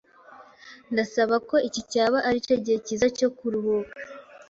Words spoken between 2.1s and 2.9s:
ari igihe